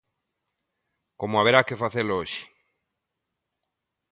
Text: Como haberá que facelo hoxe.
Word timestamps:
Como 1.19 1.35
haberá 1.39 1.61
que 1.67 1.81
facelo 1.83 2.13
hoxe. 2.19 2.41